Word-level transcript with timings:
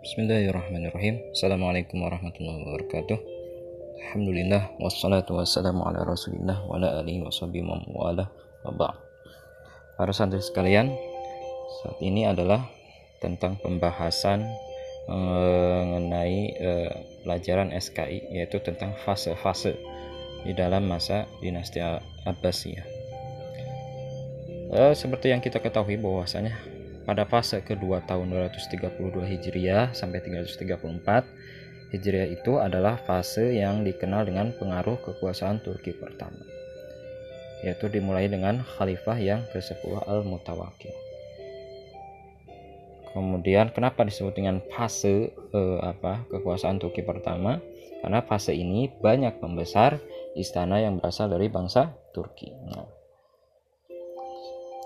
Bismillahirrahmanirrahim. 0.00 1.28
Assalamualaikum 1.36 2.00
warahmatullahi 2.00 2.64
wabarakatuh. 2.64 3.20
Alhamdulillah 4.00 4.72
Wassalatu 4.80 5.36
wassalamu 5.36 5.84
ala 5.84 6.08
rasulillah 6.08 6.56
Wa 6.64 6.80
ala 6.80 7.04
alihi 7.04 7.20
wa 7.20 7.28
sahbihi 7.28 7.60
wa 7.68 8.16
wa 8.64 8.96
Para 10.00 10.12
santri 10.16 10.40
sekalian 10.40 10.88
Saat 11.84 12.00
ini 12.00 12.24
adalah 12.24 12.64
Tentang 13.20 13.60
pembahasan 13.60 14.48
Mengenai 15.04 16.48
eh, 16.48 16.92
Pelajaran 17.20 17.68
SKI 17.68 18.40
Yaitu 18.40 18.64
tentang 18.64 18.96
fase-fase 19.04 19.76
Di 20.48 20.56
dalam 20.56 20.88
masa 20.88 21.28
dinasti 21.44 21.84
Abbasiyah. 22.24 22.88
Eh, 24.80 24.92
Seperti 24.96 25.28
yang 25.28 25.44
kita 25.44 25.60
ketahui 25.60 26.00
bahwasanya 26.00 26.79
pada 27.10 27.26
fase 27.26 27.58
kedua 27.66 28.06
tahun 28.06 28.30
232 28.30 28.86
Hijriah 29.18 29.90
sampai 29.90 30.22
334 30.22 31.90
Hijriah 31.90 32.30
itu 32.30 32.62
adalah 32.62 33.02
fase 33.02 33.58
yang 33.58 33.82
dikenal 33.82 34.30
dengan 34.30 34.54
pengaruh 34.54 34.94
kekuasaan 35.02 35.58
Turki 35.58 35.90
pertama 35.90 36.46
yaitu 37.66 37.90
dimulai 37.90 38.30
dengan 38.30 38.62
khalifah 38.62 39.18
yang 39.18 39.42
ke-10 39.52 40.06
Al-Mutawakil. 40.08 40.94
Kemudian 43.10 43.74
kenapa 43.74 44.06
disebut 44.06 44.38
dengan 44.38 44.62
fase 44.70 45.34
eh, 45.34 45.78
apa 45.82 46.24
kekuasaan 46.30 46.78
Turki 46.78 47.02
pertama? 47.02 47.58
Karena 48.00 48.22
fase 48.22 48.54
ini 48.54 48.86
banyak 48.88 49.42
membesar 49.42 49.98
istana 50.38 50.78
yang 50.78 51.02
berasal 51.02 51.26
dari 51.28 51.50
bangsa 51.50 51.90
Turki. 52.14 52.48
Nah, 52.70 52.99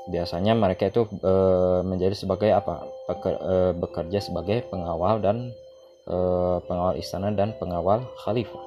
biasanya 0.08 0.52
mereka 0.52 0.92
itu 0.92 1.08
e, 1.20 1.34
menjadi 1.84 2.12
sebagai 2.12 2.50
apa? 2.52 2.84
Beker, 3.08 3.34
e, 3.40 3.54
bekerja 3.76 4.20
sebagai 4.20 4.68
pengawal 4.68 5.24
dan 5.24 5.52
e, 6.04 6.16
pengawal 6.68 6.94
istana 7.00 7.32
dan 7.32 7.56
pengawal 7.56 8.04
khalifah. 8.20 8.60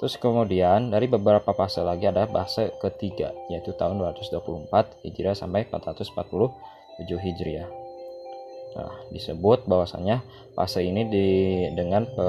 Terus 0.00 0.16
kemudian 0.16 0.88
dari 0.88 1.04
beberapa 1.12 1.52
fase 1.52 1.84
lagi 1.84 2.08
ada 2.08 2.24
fase 2.24 2.72
ketiga 2.80 3.36
yaitu 3.52 3.76
tahun 3.76 4.00
224 4.00 5.04
Hijriah 5.04 5.36
sampai 5.36 5.68
447 5.68 7.04
Hijriah. 7.04 7.68
Nah 8.80 8.92
disebut 9.12 9.68
bahwasanya 9.68 10.24
fase 10.56 10.80
ini 10.80 11.04
di, 11.04 11.28
dengan 11.76 12.08
pe, 12.08 12.28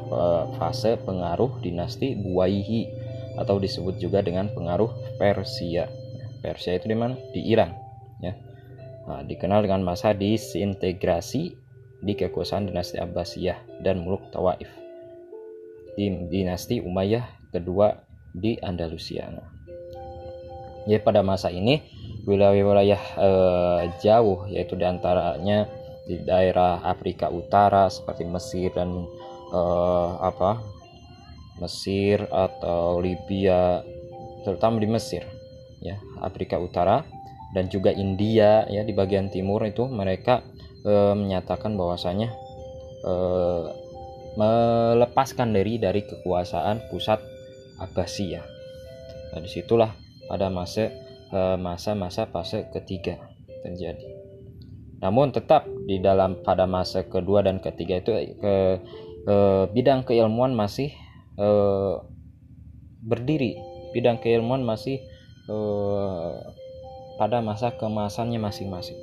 pe, 0.00 0.20
fase 0.56 0.96
pengaruh 0.96 1.60
dinasti 1.60 2.16
Buaihi 2.16 2.88
atau 3.36 3.60
disebut 3.60 4.00
juga 4.00 4.24
dengan 4.24 4.48
pengaruh 4.56 4.88
Persia 5.20 5.99
Persia 6.40 6.76
itu 6.76 6.88
di 6.88 6.96
mana? 6.96 7.14
Di 7.30 7.40
Iran. 7.44 7.76
Ya. 8.24 8.36
Nah, 9.04 9.20
dikenal 9.24 9.64
dengan 9.64 9.84
masa 9.84 10.16
disintegrasi 10.16 11.52
di 12.00 12.12
kekuasaan 12.16 12.68
dinasti 12.68 12.96
Abbasiyah 12.96 13.84
dan 13.84 14.00
Muluk 14.00 14.32
Tawaif. 14.32 14.68
Di 15.96 16.08
dinasti 16.32 16.80
Umayyah 16.80 17.52
kedua 17.52 17.92
di 18.32 18.56
Andalusia. 18.60 19.28
Nah, 19.28 19.48
ya 20.88 20.96
pada 21.04 21.20
masa 21.20 21.52
ini 21.52 21.84
wilayah-wilayah 22.24 23.02
eh, 23.20 23.82
jauh 24.00 24.48
yaitu 24.48 24.76
di 24.76 24.84
antaranya 24.84 25.68
di 26.08 26.20
daerah 26.24 26.80
Afrika 26.84 27.28
Utara 27.28 27.88
seperti 27.92 28.24
Mesir 28.24 28.72
dan 28.72 29.04
eh, 29.52 30.10
apa 30.20 30.60
Mesir 31.60 32.24
atau 32.32 33.02
Libya 33.04 33.84
terutama 34.46 34.80
di 34.80 34.88
Mesir 34.88 35.39
ya 35.80 35.96
Afrika 36.20 36.60
Utara 36.60 37.02
dan 37.56 37.66
juga 37.72 37.90
India 37.90 38.68
ya 38.70 38.86
di 38.86 38.94
bagian 38.94 39.32
timur 39.32 39.64
itu 39.66 39.88
mereka 39.90 40.44
e, 40.86 40.92
menyatakan 41.16 41.74
bahwasanya 41.74 42.30
e, 43.02 43.12
melepaskan 44.38 45.50
diri 45.50 45.82
dari 45.82 46.06
kekuasaan 46.06 46.86
pusat 46.92 47.18
Abbasiyah. 47.80 48.44
Nah 49.34 49.40
di 49.40 49.50
situlah 49.50 49.90
pada 50.28 50.52
masa 50.52 50.92
masa-masa 51.58 52.26
fase 52.26 52.66
ketiga 52.74 53.14
terjadi. 53.62 54.02
Namun 55.00 55.32
tetap 55.32 55.64
di 55.88 56.02
dalam 56.02 56.44
pada 56.44 56.68
masa 56.68 57.06
kedua 57.08 57.40
dan 57.40 57.62
ketiga 57.62 58.02
itu 58.02 58.12
ke, 58.36 58.54
ke 59.24 59.36
bidang 59.72 60.04
keilmuan 60.04 60.52
masih 60.52 60.92
e, 61.40 61.48
berdiri, 63.00 63.56
bidang 63.96 64.20
keilmuan 64.20 64.60
masih 64.60 65.00
uh, 65.48 66.34
pada 67.16 67.40
masa 67.40 67.72
kemasannya 67.76 68.40
masing-masing. 68.40 68.98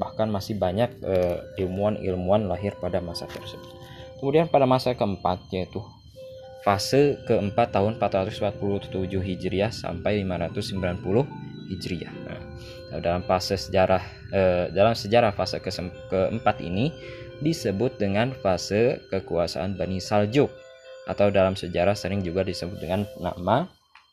Bahkan 0.00 0.32
masih 0.32 0.56
banyak 0.56 0.88
ilmuwan-ilmuwan 1.60 2.48
lahir 2.48 2.72
pada 2.80 3.04
masa 3.04 3.28
tersebut. 3.28 3.76
Kemudian 4.18 4.48
pada 4.48 4.64
masa 4.64 4.96
keempat 4.96 5.52
yaitu 5.52 5.84
fase 6.62 7.18
keempat 7.26 7.74
tahun 7.74 7.98
447 7.98 8.86
Hijriah 9.18 9.74
sampai 9.74 10.22
590 10.22 11.26
Hijriah. 11.74 12.14
Nah, 12.22 12.40
dalam 13.02 13.26
fase 13.26 13.58
sejarah 13.58 14.02
eh, 14.30 14.66
dalam 14.70 14.94
sejarah 14.94 15.34
fase 15.34 15.58
ke 15.58 15.74
keempat 16.08 16.62
ini 16.62 16.94
disebut 17.42 17.98
dengan 17.98 18.30
fase 18.30 19.02
kekuasaan 19.10 19.74
Bani 19.74 19.98
Saljuk 19.98 20.54
atau 21.10 21.26
dalam 21.34 21.58
sejarah 21.58 21.98
sering 21.98 22.22
juga 22.22 22.46
disebut 22.46 22.78
dengan 22.78 23.02
nama 23.18 23.66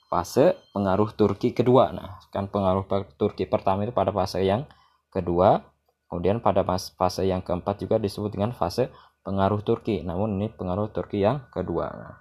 fase 0.09 0.57
pengaruh 0.73 1.13
Turki 1.13 1.53
kedua. 1.53 1.93
Nah, 1.93 2.17
kan 2.33 2.49
pengaruh 2.49 2.83
Turki 3.15 3.45
pertama 3.45 3.85
itu 3.85 3.93
pada 3.93 4.09
fase 4.09 4.41
yang 4.41 4.65
kedua, 5.13 5.61
kemudian 6.09 6.41
pada 6.41 6.65
fase 6.97 7.29
yang 7.29 7.45
keempat 7.45 7.85
juga 7.85 8.01
disebut 8.01 8.33
dengan 8.33 8.51
fase 8.51 8.89
pengaruh 9.21 9.61
Turki. 9.61 10.01
Namun 10.01 10.41
ini 10.41 10.49
pengaruh 10.49 10.89
Turki 10.89 11.21
yang 11.21 11.45
kedua. 11.53 11.93
Nah, 11.93 12.15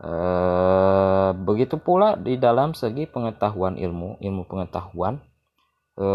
e, 0.00 0.12
begitu 1.36 1.76
pula 1.76 2.16
di 2.16 2.40
dalam 2.40 2.72
segi 2.72 3.04
pengetahuan 3.04 3.76
ilmu, 3.76 4.16
ilmu 4.24 4.42
pengetahuan 4.48 5.20
e, 6.00 6.06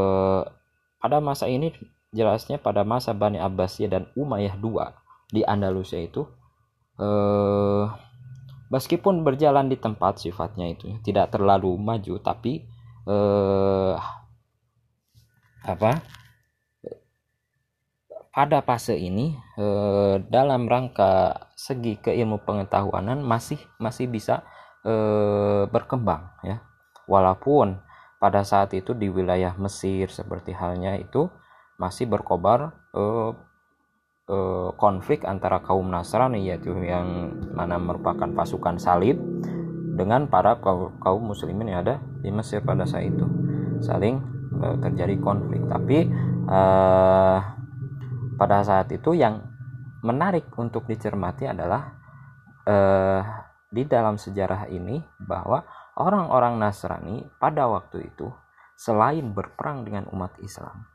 pada 0.98 1.22
masa 1.22 1.46
ini 1.46 1.70
jelasnya 2.10 2.58
pada 2.58 2.82
masa 2.82 3.14
Bani 3.14 3.38
Abbasiyah 3.38 3.92
dan 3.94 4.04
Umayyah 4.18 4.58
II 4.58 4.82
di 5.30 5.46
Andalusia 5.46 6.02
itu 6.02 6.26
eh 6.98 8.07
meskipun 8.68 9.24
berjalan 9.24 9.72
di 9.72 9.78
tempat 9.80 10.20
sifatnya 10.20 10.72
itu 10.72 11.00
tidak 11.04 11.32
terlalu 11.32 11.76
maju 11.80 12.20
tapi 12.20 12.64
eh, 13.08 13.96
apa? 15.68 15.92
Pada 18.38 18.62
fase 18.62 18.94
ini 18.94 19.34
eh, 19.58 20.16
dalam 20.30 20.70
rangka 20.70 21.50
segi 21.58 21.98
keilmu 21.98 22.46
pengetahuanan 22.46 23.26
masih 23.26 23.58
masih 23.82 24.06
bisa 24.06 24.46
eh, 24.86 25.66
berkembang 25.68 26.38
ya. 26.46 26.62
Walaupun 27.10 27.82
pada 28.22 28.42
saat 28.46 28.74
itu 28.74 28.94
di 28.94 29.10
wilayah 29.10 29.56
Mesir 29.58 30.10
seperti 30.10 30.54
halnya 30.54 30.98
itu 31.02 31.30
masih 31.82 32.06
berkobar 32.06 32.78
eh, 32.94 33.32
uh, 34.28 34.70
konflik 34.76 35.24
antara 35.24 35.64
kaum 35.64 35.88
Nasrani 35.90 36.46
yaitu 36.48 36.76
yang 36.84 37.34
mana 37.56 37.80
merupakan 37.80 38.28
pasukan 38.32 38.78
salib 38.78 39.18
dengan 39.98 40.30
para 40.30 40.62
kaum, 40.62 41.24
muslimin 41.24 41.74
yang 41.74 41.82
ada 41.82 41.98
di 42.22 42.30
Mesir 42.30 42.62
pada 42.62 42.86
saat 42.86 43.10
itu. 43.10 43.26
Saling 43.82 44.22
uh, 44.62 44.78
terjadi 44.84 45.18
konflik. 45.18 45.66
Tapi 45.66 46.08
uh, 46.46 47.40
pada 48.38 48.58
saat 48.62 48.94
itu 48.94 49.18
yang 49.18 49.42
menarik 50.06 50.46
untuk 50.62 50.86
dicermati 50.86 51.50
adalah 51.50 51.98
uh, 52.70 53.22
di 53.68 53.84
dalam 53.84 54.16
sejarah 54.16 54.70
ini 54.70 55.02
bahwa 55.20 55.66
orang-orang 55.98 56.62
Nasrani 56.62 57.26
pada 57.42 57.66
waktu 57.68 58.08
itu 58.08 58.30
selain 58.78 59.34
berperang 59.34 59.82
dengan 59.82 60.06
umat 60.14 60.38
Islam 60.40 60.86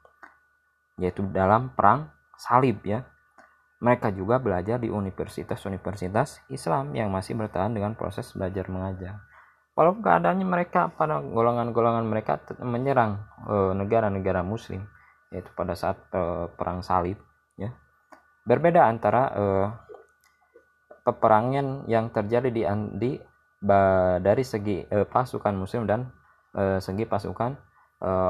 yaitu 1.00 1.26
dalam 1.34 1.74
perang 1.74 2.14
salib 2.38 2.78
ya 2.86 3.02
mereka 3.82 4.14
juga 4.14 4.38
belajar 4.38 4.78
di 4.78 4.86
universitas-universitas 4.86 6.46
Islam 6.54 6.94
yang 6.94 7.10
masih 7.10 7.34
bertahan 7.34 7.74
dengan 7.74 7.98
proses 7.98 8.30
belajar 8.30 8.70
mengajar. 8.70 9.18
Walaupun 9.74 10.06
keadaannya 10.06 10.46
mereka 10.46 10.94
pada 10.94 11.18
golongan-golongan 11.18 12.06
mereka 12.06 12.38
menyerang 12.62 13.26
eh, 13.50 13.72
negara-negara 13.74 14.46
Muslim, 14.46 14.86
yaitu 15.32 15.48
pada 15.56 15.72
saat 15.72 15.96
e, 16.12 16.44
perang 16.60 16.84
Salib, 16.84 17.16
ya 17.56 17.72
berbeda 18.44 18.84
antara 18.84 19.22
e, 19.32 19.44
peperangan 21.08 21.88
yang 21.88 22.12
terjadi 22.12 22.52
di, 22.52 22.62
di 23.00 23.10
dari 24.22 24.42
segi 24.42 24.82
pasukan 24.90 25.54
Muslim 25.54 25.86
dan 25.86 26.10
segi 26.82 27.06
pasukan 27.06 27.54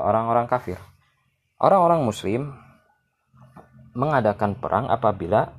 orang-orang 0.04 0.44
kafir. 0.44 0.76
Orang-orang 1.56 2.04
Muslim 2.04 2.52
mengadakan 3.92 4.56
perang 4.56 4.88
apabila 4.88 5.52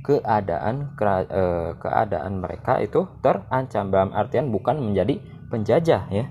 keadaan 0.00 0.96
eh, 0.98 1.70
keadaan 1.76 2.32
mereka 2.40 2.80
itu 2.82 3.06
terancam. 3.20 3.92
Dalam 3.92 4.10
artian 4.16 4.50
bukan 4.50 4.80
menjadi 4.80 5.20
penjajah 5.52 6.02
ya. 6.10 6.24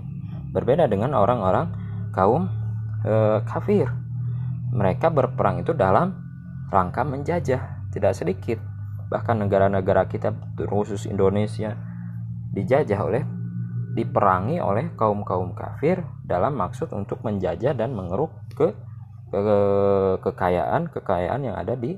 Berbeda 0.50 0.89
dengan 0.89 1.13
orang-orang 1.13 1.71
kaum 2.12 2.50
eh, 3.06 3.39
kafir. 3.45 3.88
Mereka 4.69 5.09
berperang 5.09 5.62
itu 5.65 5.74
dalam 5.74 6.13
rangka 6.69 7.01
menjajah 7.01 7.89
tidak 7.89 8.13
sedikit. 8.13 8.62
Bahkan 9.09 9.41
negara-negara 9.41 10.06
kita 10.06 10.30
khusus 10.69 11.09
Indonesia 11.09 11.74
dijajah 12.53 13.00
oleh 13.01 13.24
diperangi 13.94 14.62
oleh 14.62 14.94
kaum-kaum 14.94 15.57
kafir 15.57 16.06
dalam 16.21 16.53
maksud 16.53 16.94
untuk 16.94 17.25
menjajah 17.25 17.74
dan 17.74 17.97
mengeruk 17.97 18.30
ke, 18.53 18.77
ke 19.30 19.58
kekayaan 20.26 20.90
kekayaan 20.90 21.42
yang 21.46 21.56
ada 21.56 21.78
di 21.78 21.98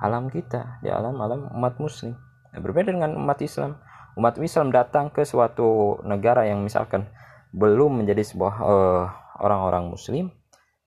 alam 0.00 0.32
kita 0.32 0.80
di 0.80 0.88
alam 0.88 1.20
alam 1.20 1.52
umat 1.52 1.76
muslim 1.76 2.16
nah, 2.52 2.60
berbeda 2.60 2.96
dengan 2.96 3.14
umat 3.20 3.36
Islam 3.44 3.76
umat 4.18 4.36
Islam 4.40 4.74
datang 4.74 5.12
ke 5.12 5.22
suatu 5.22 6.00
negara 6.02 6.48
yang 6.48 6.64
misalkan 6.64 7.06
belum 7.50 8.02
menjadi 8.02 8.22
sebuah 8.22 8.54
uh, 8.62 9.04
orang-orang 9.42 9.90
Muslim, 9.90 10.30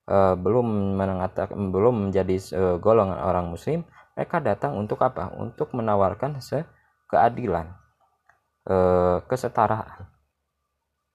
uh, 0.08 0.36
belum 0.40 0.96
mengatakan 0.96 1.74
belum 1.74 2.10
menjadi 2.10 2.36
uh, 2.56 2.76
golongan 2.80 3.20
orang 3.20 3.52
Muslim, 3.52 3.84
mereka 4.16 4.40
datang 4.40 4.80
untuk 4.80 5.04
apa? 5.04 5.34
Untuk 5.36 5.76
menawarkan 5.76 6.40
keadilan, 7.12 7.76
uh, 8.68 9.20
kesetaraan. 9.28 10.08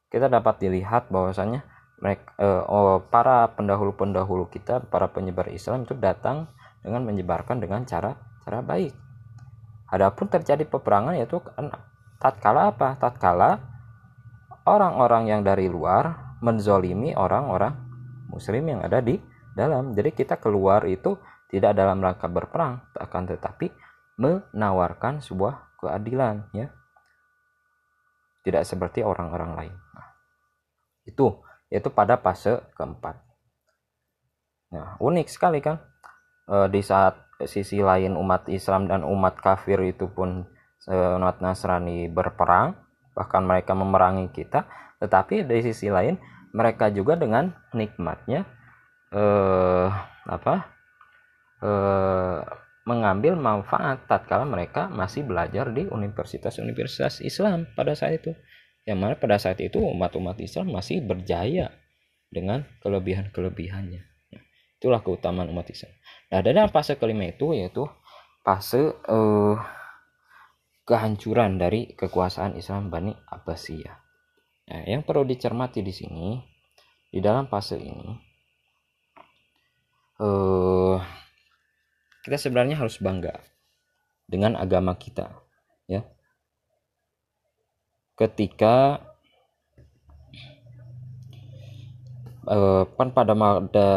Kita 0.09 0.29
dapat 0.29 0.61
dilihat 0.61 1.13
bahwasanya 1.13 1.65
mereka 1.99 2.31
uh, 2.39 2.62
oh, 2.71 2.97
para 3.03 3.50
pendahulu-pendahulu 3.59 4.47
kita, 4.50 4.87
para 4.87 5.11
penyebar 5.11 5.50
Islam 5.50 5.83
itu 5.83 5.99
datang 5.99 6.47
dengan 6.83 7.03
menyebarkan 7.03 7.59
dengan 7.59 7.83
cara 7.83 8.15
cara 8.47 8.62
baik. 8.62 8.95
Adapun 9.91 10.31
terjadi 10.31 10.62
peperangan 10.69 11.19
yaitu 11.19 11.43
tatkala 12.23 12.71
apa? 12.71 12.95
Tatkala 13.00 13.59
orang-orang 14.69 15.33
yang 15.33 15.41
dari 15.43 15.67
luar 15.67 16.37
menzolimi 16.39 17.17
orang-orang 17.17 17.75
muslim 18.31 18.62
yang 18.69 18.81
ada 18.85 19.03
di 19.03 19.19
dalam. 19.56 19.97
Jadi 19.97 20.15
kita 20.15 20.39
keluar 20.39 20.87
itu 20.87 21.19
tidak 21.50 21.75
dalam 21.75 21.99
rangka 21.99 22.29
berperang 22.31 22.85
akan 22.95 23.23
tetapi 23.27 23.73
menawarkan 24.21 25.19
sebuah 25.25 25.83
keadilan 25.83 26.47
ya. 26.55 26.71
Tidak 28.45 28.62
seperti 28.62 29.03
orang-orang 29.03 29.50
lain. 29.56 29.75
Nah, 29.75 30.09
itu 31.05 31.48
yaitu 31.69 31.88
pada 31.93 32.17
fase 32.20 32.61
keempat 32.76 33.20
nah 34.69 35.00
unik 35.00 35.29
sekali 35.32 35.65
kan 35.65 35.81
e, 36.44 36.69
di 36.69 36.85
saat 36.85 37.17
sisi 37.47 37.81
lain 37.81 38.19
umat 38.19 38.50
Islam 38.50 38.91
dan 38.91 39.06
umat 39.06 39.38
kafir 39.38 39.79
itu 39.87 40.11
pun 40.11 40.44
umat 40.88 41.44
Nasrani 41.44 42.09
berperang, 42.09 42.73
bahkan 43.12 43.44
mereka 43.44 43.76
memerangi 43.76 44.32
kita, 44.32 44.65
tetapi 45.03 45.44
dari 45.44 45.61
sisi 45.61 45.93
lain 45.93 46.17
mereka 46.56 46.88
juga 46.88 47.19
dengan 47.19 47.53
nikmatnya 47.76 48.49
eh, 49.12 49.88
apa 50.29 50.55
eh, 51.61 52.41
mengambil 52.88 53.37
manfaat 53.37 54.09
tatkala 54.09 54.49
mereka 54.49 54.88
masih 54.88 55.29
belajar 55.29 55.69
di 55.76 55.85
universitas-universitas 55.85 57.21
Islam 57.21 57.69
pada 57.76 57.93
saat 57.93 58.25
itu. 58.25 58.32
Yang 58.88 58.99
mana 58.99 59.14
pada 59.20 59.37
saat 59.37 59.61
itu 59.61 59.76
umat-umat 59.76 60.40
Islam 60.40 60.73
masih 60.73 61.05
berjaya 61.05 61.69
dengan 62.32 62.64
kelebihan-kelebihannya. 62.81 64.00
Itulah 64.81 65.05
keutamaan 65.05 65.52
umat 65.52 65.69
Islam. 65.69 65.93
Nah, 66.32 66.40
dalam 66.40 66.73
fase 66.73 66.96
kelima 66.96 67.29
itu 67.29 67.52
yaitu 67.52 67.85
fase 68.40 68.96
eh, 68.96 69.56
kehancuran 70.88 71.61
dari 71.61 71.93
kekuasaan 71.93 72.56
Islam 72.56 72.88
Bani 72.88 73.12
Abbasiyah. 73.12 73.96
Nah, 74.73 74.82
yang 74.88 75.05
perlu 75.05 75.29
dicermati 75.29 75.85
di 75.85 75.93
sini 75.93 76.40
di 77.12 77.20
dalam 77.20 77.49
fase 77.49 77.76
ini 77.76 78.29
uh, 80.20 80.96
kita 82.25 82.37
sebenarnya 82.37 82.76
harus 82.76 83.00
bangga 83.00 83.40
dengan 84.29 84.61
agama 84.61 84.93
kita, 85.00 85.40
ya. 85.88 86.05
Ketika 88.19 88.99
uh, 92.43 92.82
pan 92.99 93.15
pada 93.15 93.35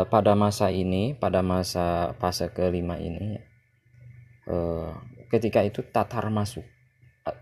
pada 0.06 0.34
masa 0.38 0.70
ini, 0.70 1.18
pada 1.18 1.42
masa 1.42 2.14
fase 2.22 2.54
kelima 2.54 3.02
ini, 3.02 3.42
uh, 4.46 4.94
ketika 5.34 5.66
itu 5.66 5.82
Tatar 5.82 6.30
masuk 6.30 6.64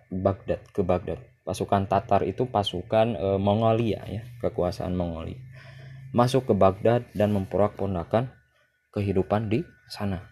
Baghdad 0.09 0.65
ke 0.73 0.81
Baghdad. 0.81 1.21
Pasukan 1.45 1.85
Tatar 1.85 2.25
itu 2.25 2.45
pasukan 2.49 3.15
e, 3.15 3.27
Mongolia 3.37 4.01
ya, 4.05 4.21
kekuasaan 4.43 4.93
Mongolia. 4.93 5.39
Masuk 6.11 6.49
ke 6.49 6.53
Baghdad 6.57 7.05
dan 7.13 7.31
memporak-pondakan 7.33 8.33
kehidupan 8.93 9.49
di 9.49 9.61
sana. 9.89 10.25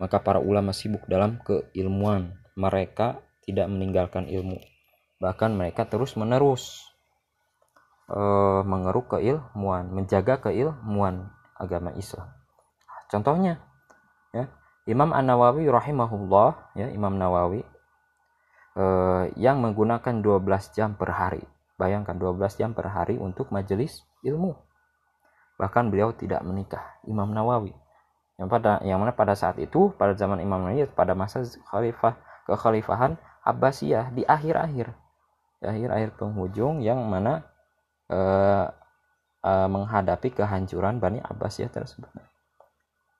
Maka 0.00 0.20
para 0.20 0.40
ulama 0.40 0.72
sibuk 0.72 1.04
dalam 1.08 1.40
keilmuan. 1.44 2.36
Mereka 2.56 3.20
tidak 3.44 3.72
meninggalkan 3.72 4.28
ilmu. 4.28 4.60
Bahkan 5.20 5.52
mereka 5.52 5.84
terus-menerus 5.84 6.90
e, 8.08 8.20
mengeruk 8.64 9.16
keilmuan, 9.16 9.92
menjaga 9.92 10.40
keilmuan 10.40 11.28
agama 11.60 11.92
Islam. 11.92 12.32
Contohnya 13.12 13.60
ya, 14.32 14.48
Imam 14.88 15.12
An-Nawawi 15.12 15.68
rahimahullah 15.68 16.72
ya 16.78 16.88
Imam 16.88 17.20
Nawawi 17.20 17.60
eh, 18.78 19.24
yang 19.36 19.60
menggunakan 19.60 20.24
12 20.24 20.76
jam 20.76 20.96
per 20.96 21.12
hari. 21.12 21.44
Bayangkan 21.76 22.16
12 22.16 22.60
jam 22.60 22.70
per 22.72 22.88
hari 22.88 23.20
untuk 23.20 23.52
majelis 23.52 24.06
ilmu. 24.24 24.56
Bahkan 25.60 25.92
beliau 25.92 26.16
tidak 26.16 26.40
menikah, 26.44 26.96
Imam 27.04 27.28
Nawawi. 27.32 27.76
Yang 28.40 28.48
pada 28.48 28.80
yang 28.80 29.04
mana 29.04 29.12
pada 29.12 29.36
saat 29.36 29.60
itu 29.60 29.92
pada 30.00 30.16
zaman 30.16 30.40
Imam 30.40 30.64
Nawawi 30.64 30.88
pada 30.88 31.12
masa 31.12 31.44
khalifah 31.68 32.16
kekhalifahan 32.48 33.20
Abbasiyah 33.44 34.12
di 34.16 34.24
akhir-akhir 34.24 34.92
di 35.60 35.64
akhir-akhir 35.68 36.16
penghujung 36.16 36.80
yang 36.80 37.04
mana 37.04 37.44
eh, 38.08 38.66
eh, 39.44 39.68
menghadapi 39.68 40.32
kehancuran 40.32 40.98
Bani 40.98 41.20
Abbasiyah 41.20 41.68
tersebut. 41.68 42.08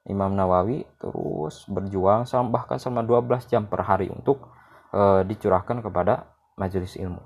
Imam 0.09 0.33
Nawawi 0.33 0.89
terus 0.97 1.69
berjuang 1.69 2.25
bahkan 2.49 2.81
selama 2.81 3.05
12 3.05 3.53
jam 3.53 3.69
per 3.69 3.85
hari 3.85 4.09
untuk 4.09 4.49
e, 4.91 5.29
dicurahkan 5.29 5.85
kepada 5.85 6.25
majelis 6.57 6.97
ilmu. 6.97 7.21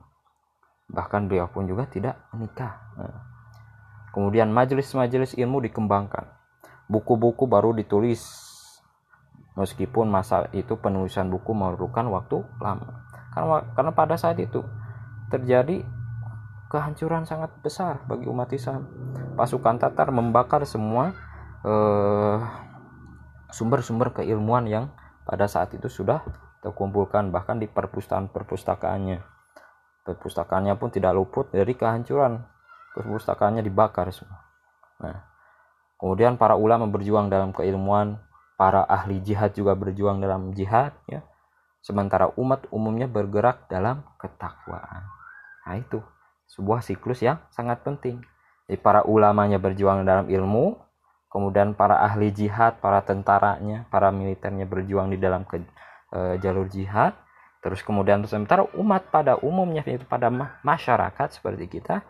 Bahkan 0.91 1.31
beliau 1.31 1.47
pun 1.49 1.71
juga 1.71 1.87
tidak 1.87 2.19
menikah. 2.35 2.75
Nah. 2.99 3.23
Kemudian 4.11 4.51
majelis-majelis 4.51 5.35
ilmu 5.35 5.63
dikembangkan. 5.71 6.29
Buku-buku 6.87 7.51
baru 7.51 7.75
ditulis. 7.75 8.23
Meskipun 9.55 10.11
masa 10.11 10.51
itu 10.51 10.75
penulisan 10.79 11.31
buku 11.31 11.55
memerlukan 11.55 12.11
waktu 12.11 12.43
lama. 12.59 13.07
Karena, 13.35 13.63
karena 13.75 13.93
pada 13.95 14.15
saat 14.19 14.39
itu 14.39 14.63
terjadi 15.33 15.85
kehancuran 16.69 17.23
sangat 17.23 17.55
besar 17.63 18.03
bagi 18.11 18.27
umat 18.27 18.51
Islam. 18.51 18.89
Pasukan 19.39 19.79
Tatar 19.79 20.11
membakar 20.11 20.67
semua 20.67 21.15
eh, 21.63 22.39
sumber-sumber 23.55 24.11
keilmuan 24.11 24.67
yang 24.67 24.91
pada 25.23 25.47
saat 25.47 25.73
itu 25.73 25.87
sudah 25.87 26.21
terkumpulkan 26.65 27.31
bahkan 27.31 27.61
di 27.61 27.71
perpustakaan-perpustakaannya. 27.71 29.21
Perpustakaannya 30.05 30.75
pun 30.77 30.89
tidak 30.93 31.13
luput 31.17 31.49
dari 31.53 31.73
kehancuran. 31.77 32.45
Perpustakaannya 32.97 33.65
dibakar 33.65 34.13
semua. 34.13 34.45
Nah, 35.01 35.25
kemudian 35.97 36.37
para 36.37 36.57
ulama 36.57 36.89
berjuang 36.89 37.33
dalam 37.33 37.53
keilmuan, 37.53 38.21
para 38.55 38.85
ahli 38.85 39.21
jihad 39.21 39.53
juga 39.57 39.75
berjuang 39.75 40.21
dalam 40.21 40.53
jihad 40.53 40.93
ya. 41.09 41.25
Sementara 41.85 42.33
umat 42.41 42.65
umumnya 42.73 43.05
bergerak 43.05 43.69
dalam 43.69 44.01
ketakwaan. 44.17 45.05
Nah, 45.69 45.77
itu 45.77 46.01
sebuah 46.49 46.81
siklus 46.81 47.21
yang 47.21 47.45
sangat 47.53 47.85
penting. 47.85 48.25
Jadi 48.65 48.81
para 48.81 49.05
ulamanya 49.05 49.61
berjuang 49.61 50.09
dalam 50.09 50.25
ilmu, 50.33 50.81
kemudian 51.29 51.77
para 51.77 52.01
ahli 52.01 52.33
jihad, 52.33 52.81
para 52.81 53.05
tentaranya, 53.05 53.85
para 53.93 54.09
militernya 54.09 54.65
berjuang 54.65 55.13
di 55.13 55.21
dalam 55.21 55.45
ke, 55.45 55.61
e, 56.15 56.41
jalur 56.41 56.71
jihad 56.73 57.13
terus 57.65 57.81
kemudian 57.81 58.21
sementara 58.29 58.69
umat 58.77 59.09
pada 59.09 59.41
umumnya 59.41 59.81
yaitu 59.89 60.05
pada 60.05 60.29
masyarakat 60.61 61.29
seperti 61.33 61.81
kita 61.81 62.05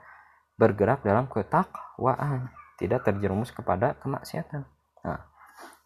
bergerak 0.58 1.06
dalam 1.06 1.30
ketakwaan 1.30 2.50
tidak 2.74 3.06
terjerumus 3.06 3.54
kepada 3.54 3.94
kemaksiatan 4.02 4.66
nah 5.06 5.22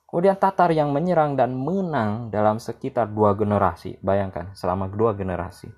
kemudian 0.08 0.40
Tatar 0.40 0.72
yang 0.72 0.90
menyerang 0.90 1.36
dan 1.36 1.52
menang 1.54 2.32
dalam 2.32 2.56
sekitar 2.56 3.12
dua 3.12 3.36
generasi. 3.36 4.00
Bayangkan 4.00 4.56
selama 4.56 4.88
dua 4.88 5.12
generasi. 5.14 5.68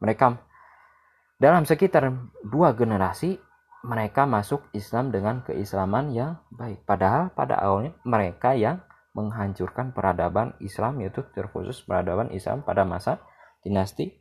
Mereka 0.00 0.38
dalam 1.36 1.68
sekitar 1.68 2.08
dua 2.46 2.72
generasi 2.72 3.36
mereka 3.86 4.26
masuk 4.26 4.66
Islam 4.74 5.14
dengan 5.14 5.44
keislaman 5.46 6.10
yang 6.10 6.42
baik. 6.50 6.82
Padahal 6.88 7.30
pada 7.34 7.60
awalnya 7.60 7.94
mereka 8.02 8.56
yang 8.56 8.82
menghancurkan 9.14 9.94
peradaban 9.94 10.52
Islam 10.60 11.00
yaitu 11.00 11.24
terkhusus 11.32 11.80
peradaban 11.86 12.28
Islam 12.34 12.66
pada 12.66 12.82
masa 12.82 13.22
dinasti 13.62 14.12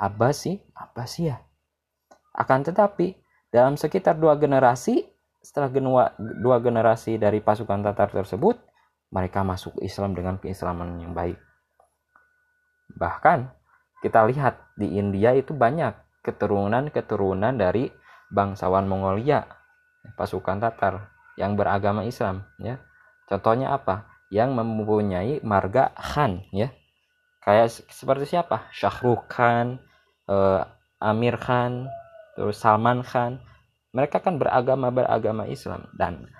Abbasi 0.00 0.72
Abbasiyah. 0.72 1.38
Akan 2.32 2.64
tetapi 2.64 3.20
dalam 3.52 3.76
sekitar 3.76 4.16
dua 4.16 4.40
generasi 4.40 5.04
setelah 5.40 5.68
genua, 5.68 6.16
dua 6.18 6.60
generasi 6.60 7.20
dari 7.20 7.44
pasukan 7.44 7.84
Tatar 7.84 8.12
tersebut 8.12 8.69
mereka 9.10 9.42
masuk 9.42 9.74
Islam 9.82 10.14
dengan 10.14 10.38
keislaman 10.38 11.02
yang 11.02 11.12
baik. 11.12 11.38
Bahkan 12.94 13.50
kita 14.00 14.24
lihat 14.30 14.74
di 14.78 14.96
India 14.96 15.34
itu 15.36 15.52
banyak 15.52 15.92
keturunan-keturunan 16.24 17.58
dari 17.58 17.90
bangsawan 18.30 18.86
Mongolia, 18.86 19.44
pasukan 20.14 20.62
Tatar 20.62 21.10
yang 21.36 21.58
beragama 21.58 22.06
Islam 22.06 22.46
ya. 22.62 22.78
Contohnya 23.26 23.74
apa? 23.74 24.06
Yang 24.30 24.50
mempunyai 24.62 25.42
marga 25.42 25.90
Khan 25.94 26.46
ya. 26.54 26.70
Kayak 27.42 27.82
seperti 27.90 28.36
siapa? 28.36 28.70
Syahrukh 28.70 29.26
Khan, 29.26 29.82
eh, 30.30 30.62
Amir 31.02 31.40
Khan, 31.40 31.90
terus 32.38 32.60
Salman 32.60 33.02
Khan. 33.02 33.42
Mereka 33.90 34.22
kan 34.22 34.38
beragama 34.38 34.94
beragama 34.94 35.50
Islam 35.50 35.90
dan 35.98 36.30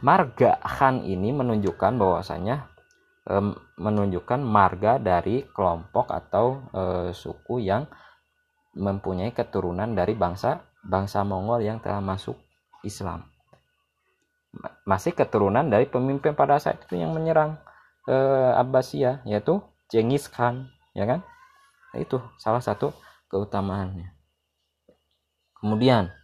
marga 0.00 0.58
Khan 0.64 1.04
ini 1.04 1.32
menunjukkan 1.32 1.92
bahwasanya 1.96 2.76
menunjukkan 3.76 4.38
marga 4.38 5.02
dari 5.02 5.42
kelompok 5.50 6.14
atau 6.14 6.62
eh, 6.70 7.10
suku 7.10 7.58
yang 7.58 7.90
mempunyai 8.78 9.34
keturunan 9.34 9.98
dari 9.98 10.14
bangsa 10.14 10.62
bangsa 10.86 11.26
Mongol 11.26 11.66
yang 11.66 11.82
telah 11.82 11.98
masuk 11.98 12.38
Islam. 12.86 13.26
Masih 14.86 15.12
keturunan 15.12 15.66
dari 15.66 15.90
pemimpin 15.90 16.38
pada 16.38 16.62
saat 16.62 16.86
itu 16.86 16.94
yang 16.94 17.10
menyerang 17.10 17.58
eh, 18.06 18.52
Abbasiyah 18.54 19.26
yaitu 19.26 19.58
Genghis 19.90 20.30
Khan, 20.30 20.70
ya 20.94 21.02
kan? 21.10 21.26
Itu 21.98 22.22
salah 22.38 22.62
satu 22.62 22.94
keutamaannya. 23.26 24.14
Kemudian 25.58 26.14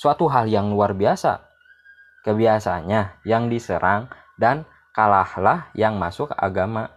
suatu 0.00 0.32
hal 0.32 0.48
yang 0.48 0.72
luar 0.72 0.96
biasa. 0.96 1.44
Kebiasaannya 2.24 3.20
yang 3.28 3.52
diserang 3.52 4.08
dan 4.40 4.64
kalahlah 4.96 5.68
yang 5.76 6.00
masuk 6.00 6.32
agama 6.32 6.88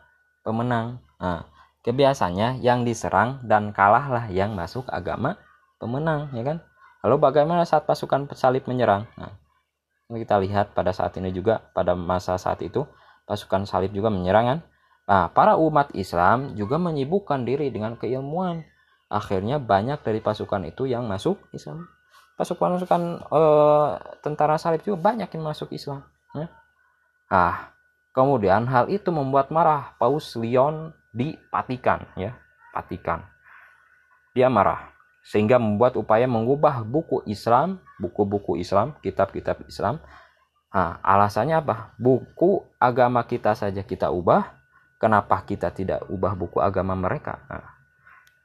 pemenang. 0.48 1.04
Nah, 1.20 1.44
kebiasaannya 1.84 2.64
yang 2.64 2.88
diserang 2.88 3.44
dan 3.44 3.76
kalahlah 3.76 4.32
yang 4.32 4.56
masuk 4.56 4.88
agama 4.88 5.36
pemenang 5.84 6.32
ya 6.32 6.48
kan? 6.48 6.64
Lalu 7.04 7.20
bagaimana 7.20 7.68
saat 7.68 7.84
pasukan 7.84 8.32
salib 8.40 8.64
menyerang? 8.72 9.04
Nah, 9.20 9.36
kita 10.08 10.40
lihat 10.40 10.72
pada 10.72 10.96
saat 10.96 11.12
ini 11.20 11.36
juga 11.36 11.60
pada 11.76 12.00
masa 12.00 12.40
saat 12.40 12.64
itu 12.64 12.88
pasukan 13.28 13.68
salib 13.68 13.92
juga 13.92 14.08
menyerang 14.08 14.48
kan? 14.48 14.60
Nah 15.04 15.28
para 15.36 15.60
umat 15.60 15.92
Islam 15.92 16.56
juga 16.56 16.80
menyibukkan 16.80 17.44
diri 17.44 17.68
dengan 17.68 18.00
keilmuan. 18.00 18.64
Akhirnya 19.12 19.60
banyak 19.60 20.00
dari 20.00 20.24
pasukan 20.24 20.64
itu 20.64 20.88
yang 20.88 21.04
masuk 21.06 21.40
Islam 21.52 21.93
pasukan-pasukan 22.40 23.02
eh, 23.30 23.90
tentara 24.26 24.56
salib 24.58 24.82
juga 24.82 25.14
banyak 25.14 25.30
yang 25.30 25.44
masuk 25.46 25.70
Islam 25.74 26.02
ya. 26.34 26.48
ah 27.30 27.74
kemudian 28.14 28.66
hal 28.70 28.90
itu 28.90 29.10
membuat 29.10 29.50
marah 29.54 29.94
Paus 29.98 30.34
Leon 30.38 30.94
di 31.14 31.38
Patikan 31.50 32.06
ya. 32.18 32.34
Patikan 32.74 33.22
dia 34.34 34.50
marah 34.50 34.94
sehingga 35.24 35.62
membuat 35.62 35.96
upaya 35.96 36.28
mengubah 36.28 36.84
buku 36.84 37.24
Islam 37.30 37.80
buku-buku 38.02 38.60
Islam 38.60 38.98
kitab-kitab 39.00 39.64
Islam. 39.70 40.04
Nah, 40.74 40.98
alasannya 41.06 41.62
apa? 41.62 41.94
Buku 42.02 42.66
agama 42.82 43.24
kita 43.24 43.54
saja 43.54 43.86
kita 43.86 44.10
ubah 44.10 44.58
kenapa 44.98 45.46
kita 45.46 45.70
tidak 45.70 46.04
ubah 46.10 46.34
buku 46.34 46.60
agama 46.60 46.98
mereka? 46.98 47.40
Nah, 47.46 47.78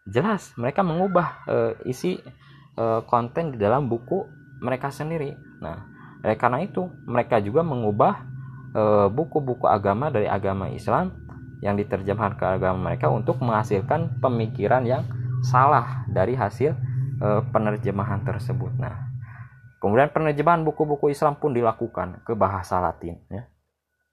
jelas 0.04 0.52
mereka 0.60 0.84
mengubah 0.84 1.42
e, 1.48 1.56
isi 1.88 2.20
e, 2.78 2.84
konten 3.10 3.50
di 3.50 3.58
dalam 3.58 3.90
buku 3.90 4.22
mereka 4.62 4.94
sendiri 4.94 5.34
nah 5.58 5.98
oleh 6.22 6.36
karena 6.38 6.58
itu 6.62 6.90
mereka 7.06 7.38
juga 7.38 7.62
mengubah 7.62 8.26
eh, 8.74 9.06
buku-buku 9.06 9.70
agama 9.70 10.10
dari 10.10 10.26
agama 10.26 10.66
Islam 10.66 11.14
yang 11.62 11.74
diterjemahkan 11.78 12.38
ke 12.38 12.46
agama 12.58 12.90
mereka 12.90 13.10
untuk 13.10 13.42
menghasilkan 13.42 14.22
pemikiran 14.22 14.86
yang 14.86 15.02
salah 15.42 16.06
dari 16.06 16.38
hasil 16.38 16.70
e, 17.18 17.28
penerjemahan 17.50 18.22
tersebut. 18.22 18.78
Nah, 18.78 19.10
kemudian 19.82 20.14
penerjemahan 20.14 20.62
buku-buku 20.62 21.10
Islam 21.10 21.34
pun 21.34 21.50
dilakukan 21.50 22.22
ke 22.22 22.38
bahasa 22.38 22.78
Latin 22.78 23.18
ya. 23.26 23.42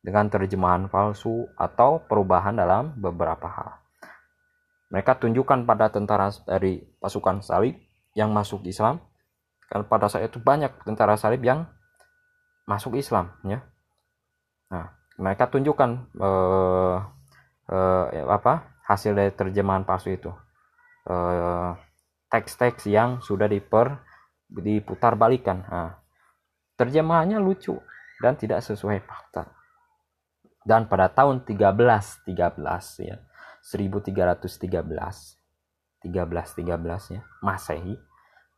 Dengan 0.01 0.25
terjemahan 0.29 0.89
palsu 0.89 1.49
atau 1.53 2.01
perubahan 2.01 2.57
dalam 2.57 2.97
beberapa 2.97 3.45
hal. 3.45 3.77
Mereka 4.89 5.21
tunjukkan 5.21 5.69
pada 5.69 5.93
tentara 5.93 6.33
dari 6.49 6.81
pasukan 6.97 7.45
salib 7.45 7.77
yang 8.17 8.33
masuk 8.33 8.65
Islam. 8.65 9.03
Karena 9.69 9.85
pada 9.85 10.07
saat 10.09 10.31
itu 10.31 10.41
banyak 10.41 10.71
tentara 10.87 11.19
salib 11.19 11.43
yang 11.45 11.67
masuk 12.65 12.97
Islam 12.97 13.29
ya. 13.45 13.61
Nah, 14.71 14.89
mereka 15.21 15.47
tunjukkan 15.51 15.89
eh, 16.17 16.97
uh, 17.71 18.05
apa 18.29 18.77
hasil 18.85 19.17
dari 19.17 19.33
terjemahan 19.33 19.81
palsu 19.87 20.13
itu 20.13 20.29
uh, 21.09 21.73
teks-teks 22.29 22.85
yang 22.89 23.21
sudah 23.21 23.49
diper 23.49 23.97
diputar 24.45 25.17
balikan 25.17 25.65
nah, 25.65 25.97
terjemahannya 26.77 27.41
lucu 27.41 27.73
dan 28.21 28.37
tidak 28.37 28.61
sesuai 28.61 29.01
fakta 29.01 29.49
dan 30.65 30.85
pada 30.85 31.09
tahun 31.09 31.41
1313 31.45 32.29
ya 33.01 33.17
1313 33.65 35.44
1313 36.05 37.17
ya 37.17 37.21
Masehi 37.41 37.97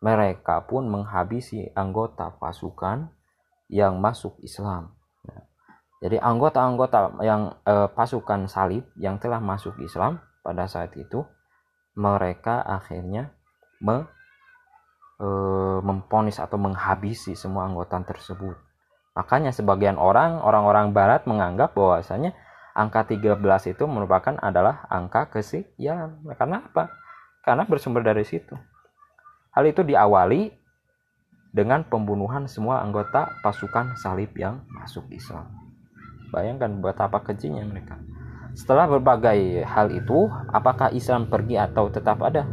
mereka 0.03 0.67
pun 0.67 0.85
menghabisi 0.91 1.71
anggota 1.73 2.35
pasukan 2.37 3.09
yang 3.71 3.97
masuk 4.03 4.37
Islam 4.43 4.97
jadi 5.97 6.21
anggota-anggota 6.21 7.17
yang 7.25 7.57
eh, 7.65 7.89
pasukan 7.89 8.45
salib 8.45 8.85
yang 9.01 9.17
telah 9.17 9.41
masuk 9.41 9.81
Islam 9.81 10.21
pada 10.45 10.69
saat 10.69 10.93
itu 10.93 11.25
mereka 11.97 12.61
akhirnya 12.61 13.33
me, 13.81 14.05
eh, 15.17 15.79
memponis 15.81 16.37
atau 16.37 16.61
menghabisi 16.61 17.33
semua 17.33 17.65
anggota 17.65 17.97
tersebut. 18.05 18.53
Makanya 19.17 19.49
sebagian 19.49 19.97
orang 19.97 20.37
orang-orang 20.45 20.93
barat 20.93 21.25
menganggap 21.25 21.73
bahwasanya 21.73 22.37
angka 22.77 23.09
13 23.09 23.41
itu 23.73 23.83
merupakan 23.89 24.37
adalah 24.37 24.85
angka 24.93 25.33
kesialan. 25.33 26.21
Karena 26.37 26.61
apa? 26.61 26.93
Karena 27.47 27.63
bersumber 27.63 28.03
dari 28.03 28.27
situ. 28.27 28.59
Hal 29.55 29.63
itu 29.63 29.79
diawali 29.79 30.51
dengan 31.55 31.87
pembunuhan 31.87 32.43
semua 32.51 32.83
anggota 32.83 33.39
pasukan 33.39 33.95
salib 34.03 34.35
yang 34.35 34.67
masuk 34.67 35.07
Islam. 35.15 35.47
Bayangkan 36.27 36.83
buat 36.83 36.99
apa 36.99 37.23
kejinya 37.23 37.63
mereka. 37.63 37.95
Setelah 38.51 38.91
berbagai 38.91 39.63
hal 39.63 39.95
itu, 39.95 40.27
apakah 40.51 40.91
Islam 40.91 41.31
pergi 41.31 41.55
atau 41.55 41.87
tetap 41.87 42.19
ada? 42.19 42.43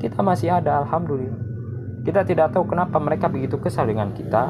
Kita 0.00 0.24
masih 0.24 0.48
ada, 0.48 0.80
alhamdulillah. 0.80 1.44
Kita 2.08 2.24
tidak 2.24 2.56
tahu 2.56 2.72
kenapa 2.72 2.96
mereka 2.96 3.28
begitu 3.28 3.60
kesal 3.60 3.84
dengan 3.84 4.16
kita. 4.16 4.48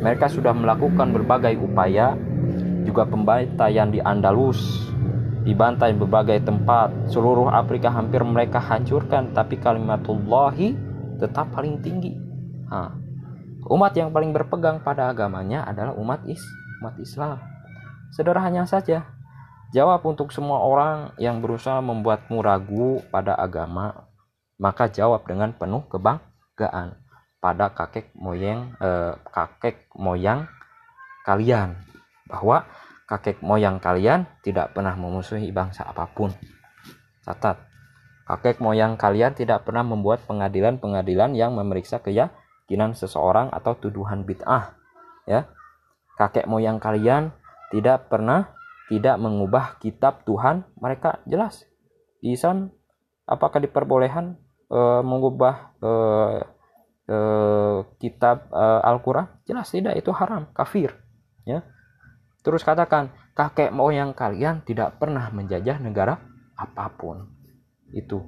Mereka 0.00 0.24
sudah 0.32 0.56
melakukan 0.56 1.12
berbagai 1.12 1.60
upaya, 1.60 2.16
juga 2.88 3.04
pembantaian 3.04 3.92
di 3.92 4.00
Andalus, 4.00 4.88
dibantai 5.44 5.92
berbagai 5.92 6.42
tempat. 6.42 6.90
Seluruh 7.12 7.52
Afrika 7.52 7.92
hampir 7.92 8.24
mereka 8.24 8.58
hancurkan, 8.58 9.36
tapi 9.36 9.60
kalimatullahi 9.60 10.74
tetap 11.20 11.52
paling 11.52 11.78
tinggi. 11.84 12.16
Ha. 12.72 12.90
Umat 13.68 13.92
yang 13.96 14.10
paling 14.10 14.32
berpegang 14.32 14.80
pada 14.80 15.12
agamanya 15.12 15.64
adalah 15.64 15.96
umat 15.96 16.24
is, 16.28 16.40
umat 16.80 16.96
Islam. 17.00 17.38
Sederhana 18.12 18.64
saja. 18.64 19.04
Jawab 19.72 20.04
untuk 20.06 20.30
semua 20.30 20.62
orang 20.62 21.12
yang 21.18 21.40
berusaha 21.42 21.80
membuatmu 21.82 22.38
ragu 22.44 23.02
pada 23.10 23.34
agama, 23.34 24.06
maka 24.60 24.86
jawab 24.86 25.26
dengan 25.26 25.50
penuh 25.50 25.82
kebanggaan 25.90 26.94
pada 27.42 27.74
kakek 27.74 28.14
moyang 28.14 28.72
eh, 28.78 29.12
kakek 29.28 29.90
moyang 29.98 30.46
kalian 31.26 31.76
bahwa 32.30 32.64
kakek 33.14 33.46
moyang 33.46 33.78
kalian 33.78 34.26
tidak 34.42 34.74
pernah 34.74 34.98
memusuhi 34.98 35.54
bangsa 35.54 35.86
apa 35.86 36.10
pun. 36.10 36.34
Catat, 37.22 37.62
kakek 38.26 38.58
moyang 38.58 38.98
kalian 38.98 39.38
tidak 39.38 39.62
pernah 39.62 39.86
membuat 39.86 40.26
pengadilan-pengadilan 40.26 41.38
yang 41.38 41.54
memeriksa 41.54 42.02
keyakinan 42.02 42.98
seseorang 42.98 43.54
atau 43.54 43.78
tuduhan 43.78 44.26
bid'ah. 44.26 44.74
Ya, 45.30 45.46
kakek 46.18 46.50
moyang 46.50 46.82
kalian 46.82 47.30
tidak 47.70 48.10
pernah 48.10 48.50
tidak 48.90 49.16
mengubah 49.16 49.78
kitab 49.78 50.26
Tuhan 50.28 50.66
mereka 50.76 51.22
jelas 51.24 51.64
di 52.20 52.36
sana 52.36 52.68
apakah 53.24 53.64
diperbolehkan 53.64 54.36
e, 54.68 54.80
mengubah 55.00 55.72
e, 55.80 55.92
e, 57.08 57.18
kitab 57.96 58.52
e, 58.52 58.64
Al-Quran 58.84 59.40
jelas 59.48 59.72
tidak 59.72 59.96
itu 59.96 60.12
haram 60.12 60.52
kafir 60.52 60.92
ya 61.48 61.64
terus 62.44 62.62
katakan 62.62 63.10
kakek 63.34 63.72
moyang 63.74 64.12
kalian 64.12 64.62
tidak 64.62 65.00
pernah 65.00 65.32
menjajah 65.32 65.80
negara 65.80 66.20
apa 66.54 66.92
pun. 66.94 67.26
Itu. 67.90 68.22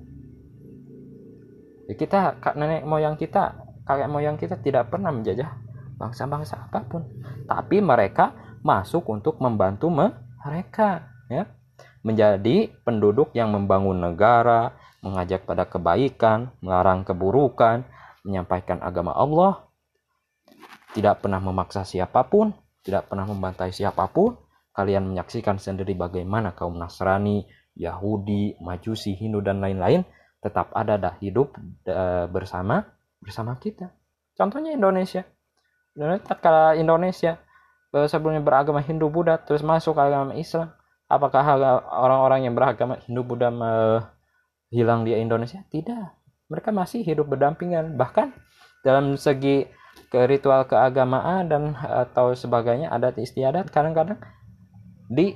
Ya 1.87 1.95
kita 1.95 2.41
nenek 2.59 2.83
moyang 2.83 3.15
kita 3.15 3.63
kakek 3.87 4.11
moyang 4.11 4.35
kita 4.41 4.59
tidak 4.59 4.91
pernah 4.91 5.15
menjajah 5.15 5.53
bangsa-bangsa 6.01 6.67
apa 6.67 6.83
pun. 6.89 7.07
Tapi 7.47 7.79
mereka 7.79 8.35
masuk 8.67 9.07
untuk 9.13 9.39
membantu 9.39 9.93
mereka 9.93 11.07
ya. 11.31 11.47
Menjadi 12.03 12.71
penduduk 12.87 13.35
yang 13.35 13.51
membangun 13.51 13.99
negara, 13.99 14.79
mengajak 15.03 15.43
pada 15.43 15.67
kebaikan, 15.67 16.55
melarang 16.63 17.03
keburukan, 17.03 17.83
menyampaikan 18.23 18.79
agama 18.79 19.11
Allah, 19.11 19.67
tidak 20.95 21.23
pernah 21.23 21.43
memaksa 21.43 21.83
siapa 21.83 22.27
pun, 22.31 22.55
tidak 22.87 23.11
pernah 23.11 23.27
membantai 23.27 23.75
siapa 23.75 24.07
pun. 24.07 24.39
Kalian 24.71 25.11
menyaksikan 25.11 25.59
sendiri 25.59 25.99
bagaimana 25.99 26.55
kaum 26.55 26.79
Nasrani, 26.79 27.43
Yahudi, 27.75 28.61
Majusi, 28.63 29.19
Hindu 29.19 29.43
dan 29.43 29.59
lain-lain 29.59 30.07
tetap 30.39 30.71
ada 30.77 30.95
dah 30.95 31.15
hidup 31.19 31.59
uh, 31.91 32.31
bersama 32.31 32.87
bersama 33.19 33.59
kita. 33.59 33.91
Contohnya 34.39 34.77
Indonesia. 34.77 35.27
Kalau 36.45 36.77
Indonesia 36.77 37.41
uh, 37.97 38.07
sebelumnya 38.07 38.45
beragama 38.45 38.85
Hindu 38.85 39.09
Buddha 39.11 39.41
terus 39.41 39.65
masuk 39.65 39.97
agama 39.97 40.37
Islam, 40.37 40.71
apakah 41.09 41.43
orang-orang 41.89 42.47
yang 42.47 42.55
beragama 42.55 43.01
Hindu 43.03 43.25
Buddha 43.25 43.49
uh, 43.51 44.01
hilang 44.71 45.03
di 45.03 45.17
Indonesia? 45.17 45.65
Tidak. 45.67 46.07
Mereka 46.53 46.71
masih 46.71 47.03
hidup 47.03 47.27
berdampingan. 47.33 47.97
Bahkan 47.97 48.29
dalam 48.87 49.19
segi 49.19 49.67
ke 50.07 50.21
ritual 50.31 50.65
keagamaan 50.71 51.51
dan 51.51 51.63
atau 51.77 52.33
sebagainya 52.33 52.91
adat 52.91 53.19
istiadat 53.19 53.71
kadang-kadang 53.75 54.19
di 55.11 55.35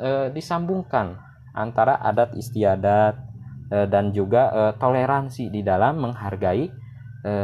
e, 0.00 0.32
disambungkan 0.32 1.20
antara 1.52 2.00
adat 2.00 2.32
istiadat 2.36 3.20
e, 3.68 3.76
dan 3.88 4.12
juga 4.16 4.48
e, 4.52 4.62
toleransi 4.80 5.52
di 5.52 5.60
dalam 5.60 6.00
menghargai 6.00 6.72
e, 7.24 7.34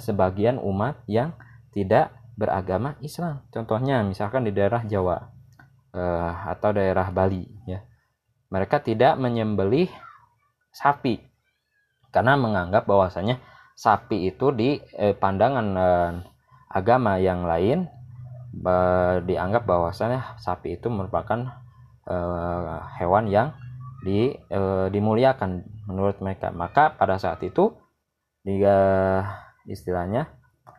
sebagian 0.00 0.56
umat 0.60 1.04
yang 1.08 1.36
tidak 1.72 2.12
beragama 2.36 2.96
Islam. 3.04 3.44
Contohnya 3.52 4.00
misalkan 4.04 4.48
di 4.48 4.52
daerah 4.52 4.84
Jawa 4.84 5.28
e, 5.92 6.02
atau 6.48 6.70
daerah 6.72 7.08
Bali 7.12 7.44
ya. 7.68 7.84
Mereka 8.52 8.84
tidak 8.84 9.16
menyembelih 9.16 9.88
sapi 10.72 11.20
karena 12.12 12.36
menganggap 12.36 12.84
bahwasanya 12.84 13.40
sapi 13.74 14.28
itu 14.30 14.52
di 14.52 14.78
eh, 14.96 15.16
pandangan 15.16 15.66
eh, 15.76 16.12
agama 16.72 17.18
yang 17.20 17.44
lain 17.44 17.88
eh, 18.56 19.16
dianggap 19.24 19.64
bahwasanya 19.64 20.36
sapi 20.40 20.80
itu 20.80 20.88
merupakan 20.88 21.52
eh, 22.08 22.78
hewan 23.00 23.28
yang 23.28 23.52
di 24.02 24.34
eh, 24.34 24.86
dimuliakan 24.90 25.62
menurut 25.86 26.18
mereka. 26.18 26.50
Maka 26.50 26.94
pada 26.98 27.16
saat 27.16 27.40
itu 27.46 27.72
diga 28.42 29.22
istilahnya 29.70 30.26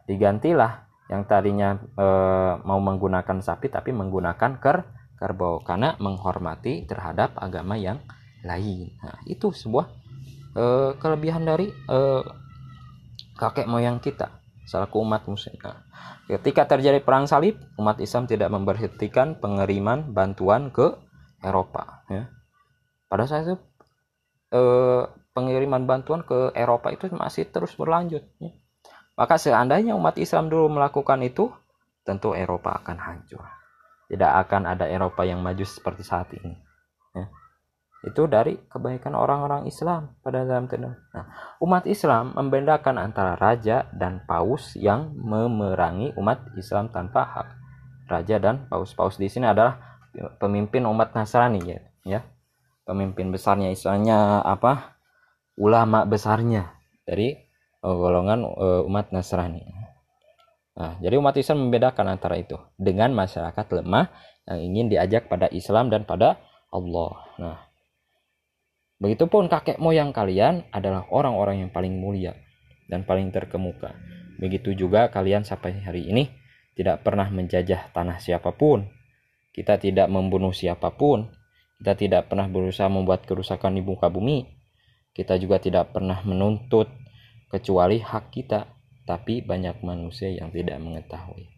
digantilah 0.04 0.84
yang 1.08 1.24
tadinya 1.28 1.80
eh, 1.80 2.54
mau 2.64 2.80
menggunakan 2.80 3.40
sapi 3.40 3.72
tapi 3.72 3.96
menggunakan 3.96 4.60
ker 4.60 4.84
kerbau 5.20 5.64
karena 5.64 5.96
menghormati 6.04 6.84
terhadap 6.84 7.40
agama 7.40 7.80
yang 7.80 8.04
lain. 8.44 8.92
Nah 9.00 9.24
itu 9.24 9.56
sebuah 9.56 9.88
eh, 10.58 10.92
kelebihan 11.00 11.48
dari 11.48 11.72
eh, 11.72 12.24
kakek 13.38 13.70
moyang 13.70 14.00
kita 14.00 14.44
selaku 14.64 15.04
umat 15.04 15.28
muslim. 15.28 15.60
Nah, 15.60 15.84
ketika 16.28 16.64
terjadi 16.68 17.04
perang 17.04 17.28
salib, 17.28 17.60
umat 17.76 18.00
Islam 18.00 18.28
tidak 18.32 18.48
memberhentikan 18.48 19.36
pengiriman 19.38 20.16
bantuan 20.16 20.72
ke 20.72 20.96
Eropa. 21.44 22.08
Ya. 22.08 22.32
Pada 23.12 23.28
saat 23.28 23.44
itu 23.46 23.58
eh, 24.56 25.04
pengiriman 25.36 25.84
bantuan 25.84 26.24
ke 26.24 26.56
Eropa 26.56 26.96
itu 26.96 27.12
masih 27.12 27.52
terus 27.52 27.76
berlanjut. 27.76 28.24
Ya. 28.40 28.52
Maka 29.20 29.38
seandainya 29.38 29.94
umat 30.00 30.16
Islam 30.18 30.48
dulu 30.48 30.74
melakukan 30.74 31.22
itu, 31.22 31.52
tentu 32.08 32.34
Eropa 32.34 32.80
akan 32.82 32.98
hancur. 32.98 33.44
Tidak 34.08 34.32
akan 34.48 34.66
ada 34.66 34.88
Eropa 34.88 35.28
yang 35.28 35.44
maju 35.44 35.64
seperti 35.68 36.08
saat 36.08 36.32
ini 36.34 36.73
itu 38.04 38.28
dari 38.28 38.60
kebaikan 38.68 39.16
orang-orang 39.16 39.64
Islam 39.64 40.12
pada 40.20 40.44
zaman 40.44 40.68
itu. 40.68 40.92
Nah, 41.16 41.26
umat 41.64 41.88
Islam 41.88 42.36
membedakan 42.36 43.00
antara 43.00 43.40
raja 43.40 43.88
dan 43.96 44.28
paus 44.28 44.76
yang 44.76 45.16
memerangi 45.16 46.12
umat 46.20 46.52
Islam 46.60 46.92
tanpa 46.92 47.24
hak. 47.24 47.48
Raja 48.12 48.44
dan 48.44 48.68
paus. 48.68 48.92
Paus 48.92 49.16
di 49.16 49.32
sini 49.32 49.48
adalah 49.48 49.80
pemimpin 50.36 50.84
umat 50.84 51.16
Nasrani 51.16 51.64
ya, 51.64 51.80
ya. 52.04 52.20
Pemimpin 52.84 53.32
besarnya 53.32 53.72
istilahnya 53.72 54.44
apa? 54.44 55.00
Ulama 55.56 56.04
besarnya 56.04 56.76
dari 57.08 57.32
uh, 57.80 57.96
golongan 57.96 58.44
uh, 58.44 58.84
umat 58.84 59.16
Nasrani. 59.16 59.64
Nah, 60.76 61.00
jadi 61.00 61.16
umat 61.22 61.40
Islam 61.40 61.70
membedakan 61.70 62.20
antara 62.20 62.36
itu 62.36 62.60
dengan 62.76 63.16
masyarakat 63.16 63.66
lemah 63.80 64.12
yang 64.50 64.60
ingin 64.60 64.86
diajak 64.92 65.32
pada 65.32 65.48
Islam 65.56 65.88
dan 65.88 66.04
pada 66.04 66.42
Allah. 66.74 67.14
Nah, 67.40 67.58
Begitupun 69.04 69.52
kakek 69.52 69.84
moyang 69.84 70.16
kalian 70.16 70.64
adalah 70.72 71.04
orang-orang 71.12 71.68
yang 71.68 71.72
paling 71.76 72.00
mulia 72.00 72.40
dan 72.88 73.04
paling 73.04 73.36
terkemuka. 73.36 74.00
Begitu 74.40 74.72
juga 74.80 75.12
kalian 75.12 75.44
sampai 75.44 75.84
hari 75.84 76.08
ini 76.08 76.32
tidak 76.72 77.04
pernah 77.04 77.28
menjajah 77.28 77.92
tanah 77.92 78.24
siapa 78.24 78.56
pun. 78.56 78.88
Kita 79.52 79.76
tidak 79.76 80.08
membunuh 80.08 80.56
siapa 80.56 80.96
pun. 80.96 81.28
Kita 81.84 82.00
tidak 82.00 82.32
pernah 82.32 82.48
berusaha 82.48 82.88
membuat 82.88 83.28
kerusakan 83.28 83.76
di 83.76 83.84
muka 83.84 84.08
bumi. 84.08 84.48
Kita 85.12 85.36
juga 85.36 85.60
tidak 85.60 85.92
pernah 85.92 86.24
menuntut 86.24 86.88
kecuali 87.52 88.00
hak 88.00 88.32
kita. 88.32 88.72
Tapi 89.04 89.44
banyak 89.44 89.84
manusia 89.84 90.32
yang 90.32 90.48
tidak 90.48 90.80
mengetahui. 90.80 91.53